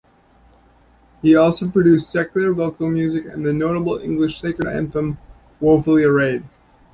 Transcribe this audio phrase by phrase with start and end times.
[1.21, 5.19] He also produced secular vocal music and the notable English sacred anthem
[5.59, 6.43] "Woefully arrayed".